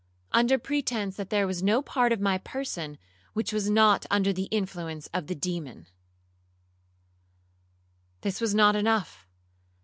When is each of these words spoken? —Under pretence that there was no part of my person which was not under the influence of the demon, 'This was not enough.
—Under 0.31 0.57
pretence 0.57 1.15
that 1.17 1.29
there 1.29 1.45
was 1.45 1.61
no 1.61 1.83
part 1.83 2.11
of 2.11 2.19
my 2.19 2.39
person 2.39 2.97
which 3.33 3.53
was 3.53 3.69
not 3.69 4.07
under 4.09 4.33
the 4.33 4.45
influence 4.45 5.05
of 5.13 5.27
the 5.27 5.35
demon, 5.35 5.85
'This 8.21 8.41
was 8.41 8.55
not 8.55 8.75
enough. 8.75 9.27